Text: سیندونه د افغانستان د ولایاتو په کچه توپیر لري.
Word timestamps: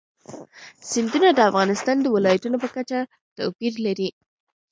سیندونه 0.89 1.29
د 1.33 1.39
افغانستان 1.49 1.95
د 2.01 2.07
ولایاتو 2.15 2.61
په 2.63 2.69
کچه 2.75 2.99
توپیر 3.37 3.73
لري. 3.85 4.09